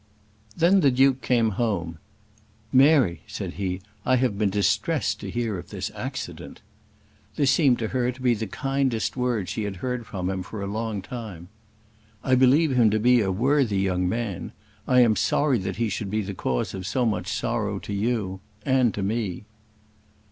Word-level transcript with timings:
Then 0.57 0.79
the 0.79 0.89
Duke 0.89 1.21
came 1.21 1.51
home. 1.61 1.99
"Mary," 2.73 3.21
said 3.27 3.53
he, 3.53 3.81
"I 4.03 4.15
have 4.15 4.35
been 4.35 4.49
distressed 4.49 5.19
to 5.19 5.29
hear 5.29 5.59
of 5.59 5.69
this 5.69 5.91
accident." 5.93 6.61
This 7.35 7.51
seemed 7.51 7.77
to 7.77 7.89
her 7.89 8.11
to 8.11 8.19
be 8.19 8.33
the 8.33 8.47
kindest 8.47 9.15
word 9.15 9.47
she 9.47 9.63
had 9.65 9.75
heard 9.75 10.07
from 10.07 10.27
him 10.27 10.41
for 10.41 10.63
a 10.63 10.65
long 10.65 11.03
time. 11.03 11.49
"I 12.23 12.33
believe 12.33 12.71
him 12.71 12.89
to 12.89 12.99
be 12.99 13.21
a 13.21 13.31
worthy 13.31 13.77
young 13.77 14.09
man. 14.09 14.53
I 14.87 15.01
am 15.01 15.15
sorry 15.15 15.59
that 15.59 15.75
he 15.75 15.87
should 15.87 16.09
be 16.09 16.21
the 16.23 16.33
cause 16.33 16.73
of 16.73 16.87
so 16.87 17.05
much 17.05 17.27
sorrow 17.31 17.77
to 17.77 17.93
you 17.93 18.39
and 18.65 18.95
to 18.95 19.03
me." 19.03 19.45